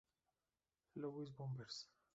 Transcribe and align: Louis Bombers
Louis 0.95 1.29
Bombers 1.29 1.85